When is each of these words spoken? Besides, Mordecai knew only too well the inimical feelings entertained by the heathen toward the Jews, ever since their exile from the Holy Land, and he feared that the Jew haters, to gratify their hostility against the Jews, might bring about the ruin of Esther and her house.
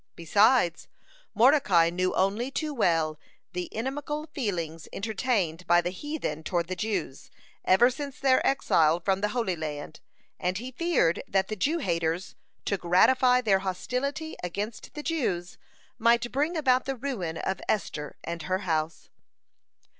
Besides, 0.15 0.87
Mordecai 1.35 1.91
knew 1.91 2.15
only 2.15 2.49
too 2.49 2.73
well 2.73 3.19
the 3.53 3.69
inimical 3.71 4.25
feelings 4.33 4.87
entertained 4.91 5.67
by 5.67 5.79
the 5.79 5.91
heathen 5.91 6.41
toward 6.41 6.69
the 6.69 6.75
Jews, 6.75 7.29
ever 7.65 7.91
since 7.91 8.19
their 8.19 8.43
exile 8.43 8.99
from 8.99 9.21
the 9.21 9.27
Holy 9.27 9.55
Land, 9.55 9.99
and 10.39 10.57
he 10.57 10.71
feared 10.71 11.21
that 11.27 11.49
the 11.49 11.55
Jew 11.55 11.77
haters, 11.77 12.33
to 12.65 12.77
gratify 12.79 13.41
their 13.41 13.59
hostility 13.59 14.35
against 14.43 14.95
the 14.95 15.03
Jews, 15.03 15.59
might 15.99 16.31
bring 16.31 16.57
about 16.57 16.85
the 16.85 16.95
ruin 16.95 17.37
of 17.37 17.61
Esther 17.69 18.15
and 18.23 18.41
her 18.41 18.57
house. 18.65 19.07